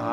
[0.00, 0.06] Az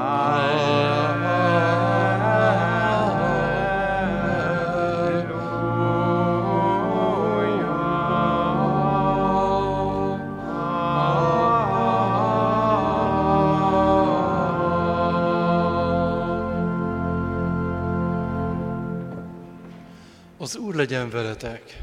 [20.56, 21.78] Úr legyen veletek!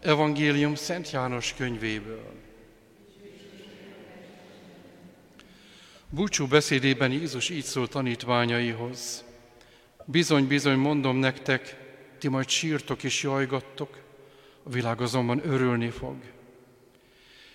[0.00, 2.32] Evangélium Szent János könyvéből.
[6.14, 9.24] Búcsú beszédében Jézus így szól tanítványaihoz.
[10.04, 11.76] Bizony, bizony, mondom nektek,
[12.18, 13.98] ti majd sírtok és jajgattok,
[14.62, 16.16] a világ azonban örülni fog.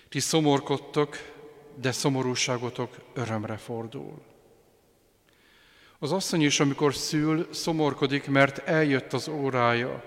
[0.08, 1.16] Ti szomorkodtok,
[1.74, 4.22] de szomorúságotok örömre fordul.
[5.98, 10.04] Az asszony is, amikor szül, szomorkodik, mert eljött az órája.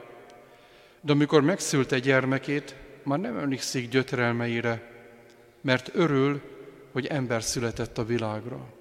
[1.01, 4.91] De amikor megszülte gyermekét, már nem emlékszik gyötrelmeire,
[5.61, 6.52] mert örül,
[6.93, 8.73] hogy ember született a világra.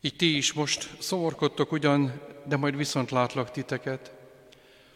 [0.00, 4.12] Így ti is most szomorkodtok ugyan, de majd viszont látlak titeket,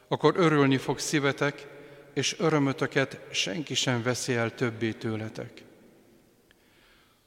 [0.09, 1.67] akkor örülni fog szívetek,
[2.15, 5.65] és örömötöket senki sem veszi el többé tőletek.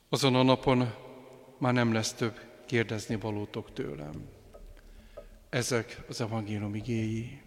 [0.10, 0.94] Azon a napon
[1.58, 4.30] már nem lesz több kérdezni valótok tőlem.
[5.50, 7.42] Ezek az evangélium igéi.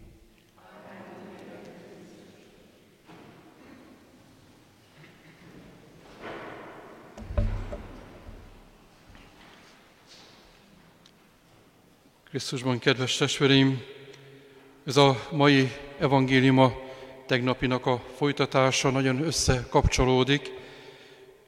[12.29, 13.81] Krisztusban, kedves testvéreim,
[14.85, 16.73] ez a mai evangéliuma
[17.25, 20.51] tegnapinak a folytatása nagyon összekapcsolódik.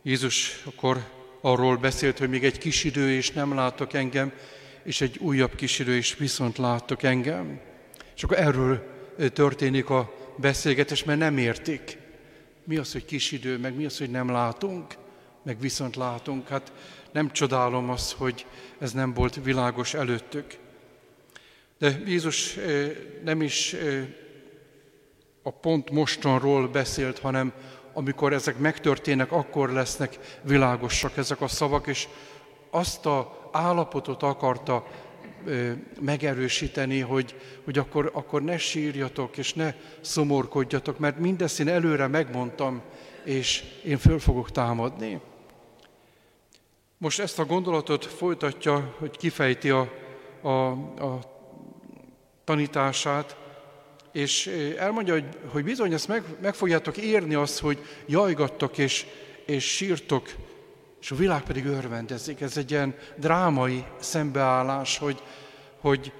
[0.01, 1.07] Jézus akkor
[1.41, 4.31] arról beszélt, hogy még egy kis idő, és nem láttok engem,
[4.83, 7.59] és egy újabb kis idő, és viszont láttok engem.
[8.15, 8.83] És akkor erről
[9.33, 11.97] történik a beszélgetés, mert nem értik.
[12.63, 14.93] Mi az, hogy kis idő, meg mi az, hogy nem látunk,
[15.43, 16.47] meg viszont látunk.
[16.47, 16.71] Hát
[17.11, 18.45] nem csodálom azt, hogy
[18.79, 20.59] ez nem volt világos előttük.
[21.81, 22.57] De Jézus
[23.23, 23.75] nem is
[25.43, 27.53] a pont mostanról beszélt, hanem
[27.93, 32.07] amikor ezek megtörténnek, akkor lesznek világosak ezek a szavak, és
[32.69, 34.87] azt a állapotot akarta
[35.99, 42.81] megerősíteni, hogy, hogy akkor, akkor ne sírjatok, és ne szomorkodjatok, mert mindezt én előre megmondtam,
[43.23, 45.19] és én föl fogok támadni.
[46.97, 49.89] Most ezt a gondolatot folytatja, hogy kifejti a,
[50.41, 50.67] a,
[51.03, 51.30] a
[52.51, 53.35] tanítását,
[54.11, 54.47] és
[54.77, 59.05] elmondja, hogy, hogy bizony ezt meg, meg fogjátok érni azt, hogy jajgattok és,
[59.45, 60.29] és sírtok,
[61.01, 62.41] és a világ pedig örvendezik.
[62.41, 65.21] Ez egy ilyen drámai szembeállás, hogy,
[65.79, 66.11] hogy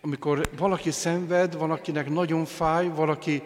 [0.00, 3.42] amikor valaki szenved, valakinek nagyon fáj, valaki,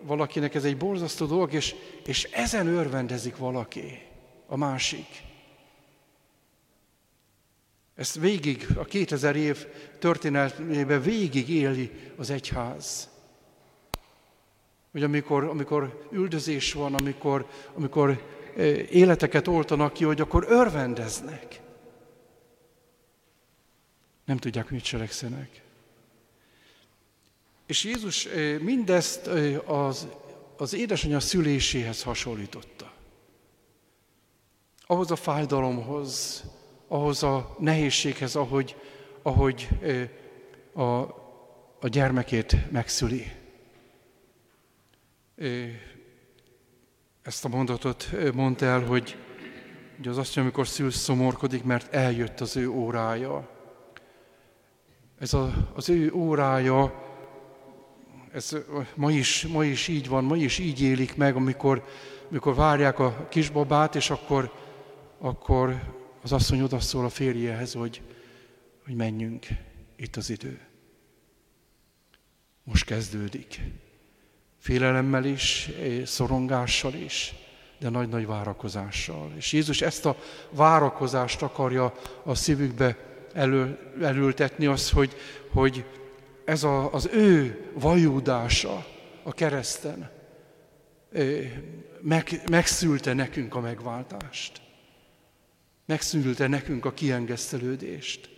[0.00, 1.74] valakinek ez egy borzasztó dolog, és,
[2.06, 3.98] és ezen örvendezik valaki,
[4.46, 5.06] a másik.
[7.94, 9.66] Ezt végig, a 2000 év
[9.98, 13.08] történetében végig éli az egyház.
[14.92, 18.26] Hogy amikor, amikor üldözés van, amikor, amikor
[18.56, 21.60] eh, életeket oltanak ki, hogy akkor örvendeznek.
[24.24, 25.62] Nem tudják, mit cselekszenek.
[27.66, 30.08] És Jézus eh, mindezt eh, az,
[30.56, 32.92] az édesanyja szüléséhez hasonlította.
[34.86, 36.42] Ahhoz a fájdalomhoz,
[36.92, 38.76] ahhoz a nehézséghez, ahogy,
[39.22, 39.68] ahogy
[40.72, 40.82] a,
[41.80, 43.32] a gyermekét megszüli.
[47.22, 49.16] Ezt a mondatot mondta el, hogy,
[49.96, 53.48] hogy az azt, amikor szül szomorkodik, mert eljött az ő órája.
[55.18, 57.04] Ez a, az ő órája,
[58.32, 58.56] ez
[58.94, 61.84] ma is, ma is így van, ma is így élik meg, amikor,
[62.30, 64.52] amikor várják a kisbabát, és akkor,
[65.18, 68.02] akkor az asszony odaszól a férjehez, hogy,
[68.84, 69.46] hogy menjünk,
[69.96, 70.60] itt az idő.
[72.64, 73.60] Most kezdődik.
[74.58, 75.70] Félelemmel is,
[76.04, 77.34] szorongással is,
[77.78, 79.32] de nagy-nagy várakozással.
[79.36, 80.16] És Jézus ezt a
[80.50, 82.96] várakozást akarja a szívükbe
[83.32, 85.16] elő, elültetni, az, hogy,
[85.48, 85.84] hogy
[86.44, 88.86] ez a, az ő vajúdása
[89.22, 90.10] a kereszten
[92.00, 94.60] meg, megszülte nekünk a megváltást
[95.86, 98.30] megszűnülte nekünk a kiengesztelődést.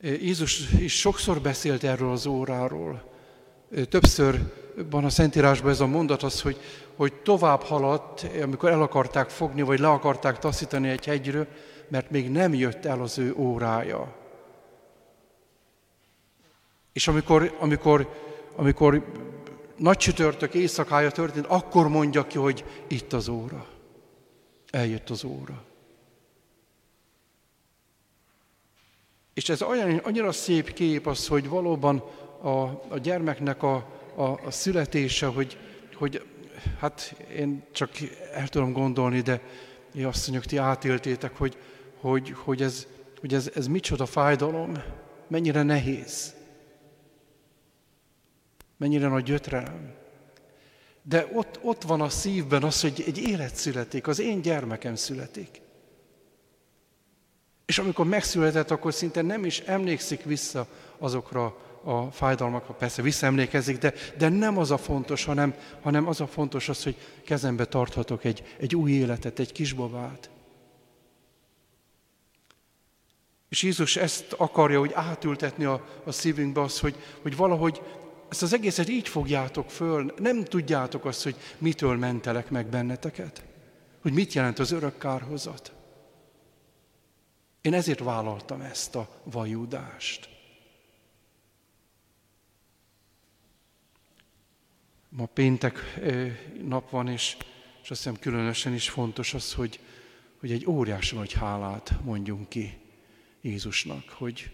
[0.00, 3.12] Jézus is sokszor beszélt erről az óráról.
[3.88, 4.40] Többször
[4.90, 6.60] van a Szentírásban ez a mondat az, hogy,
[6.96, 11.46] hogy tovább haladt, amikor el akarták fogni, vagy le akarták taszítani egy hegyről,
[11.88, 14.16] mert még nem jött el az ő órája.
[16.92, 18.12] És amikor, amikor,
[18.56, 19.04] amikor
[19.76, 23.75] nagy csütörtök éjszakája történt, akkor mondja ki, hogy itt az óra.
[24.76, 25.64] Eljött az óra.
[29.34, 31.98] És ez olyan, annyira szép kép az, hogy valóban
[32.40, 32.48] a,
[32.88, 33.74] a gyermeknek a,
[34.14, 35.58] a, a születése, hogy,
[35.94, 36.24] hogy
[36.78, 37.90] hát én csak
[38.32, 39.40] el tudom gondolni, de
[39.92, 41.56] mi asszonyok, ti átéltétek, hogy,
[42.00, 42.86] hogy, hogy, ez,
[43.20, 44.82] hogy ez, ez micsoda fájdalom,
[45.26, 46.34] mennyire nehéz,
[48.76, 49.94] mennyire nagy gyötrelem.
[51.08, 55.60] De ott, ott van a szívben az, hogy egy élet születik, az én gyermekem születik.
[57.66, 60.66] És amikor megszületett, akkor szinte nem is emlékszik vissza
[60.98, 61.44] azokra
[61.84, 66.68] a fájdalmakra, persze visszaemlékezik, de, de nem az a fontos, hanem, hanem az a fontos
[66.68, 70.30] az, hogy kezembe tarthatok egy, egy új életet, egy kisbabát.
[73.48, 77.80] És Jézus ezt akarja, hogy átültetni a, a szívünkbe az, hogy, hogy valahogy
[78.28, 83.44] ezt az egészet így fogjátok föl, nem tudjátok azt, hogy mitől mentelek meg benneteket,
[84.02, 85.72] hogy mit jelent az örök kárhozat.
[87.60, 90.28] Én ezért vállaltam ezt a vajudást.
[95.08, 96.00] Ma péntek
[96.62, 97.36] nap van, és,
[97.82, 99.80] és azt hiszem különösen is fontos az, hogy,
[100.40, 102.78] hogy egy óriási nagy hálát mondjunk ki
[103.40, 104.50] Jézusnak, hogy,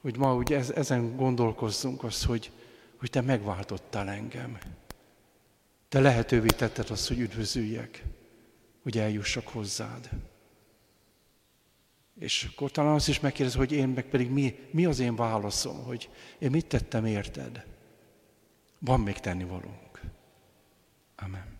[0.00, 2.50] hogy ma úgy ez, ezen gondolkozzunk az, hogy,
[2.98, 4.58] hogy te megváltottál engem.
[5.88, 8.04] Te lehetővé tetted azt, hogy üdvözüljek,
[8.82, 10.08] hogy eljussak hozzád.
[12.18, 15.84] És akkor talán azt is megkérdez, hogy én meg pedig mi, mi az én válaszom,
[15.84, 17.66] hogy én mit tettem érted.
[18.78, 20.00] Van még tennivalónk.
[21.16, 21.56] Amen.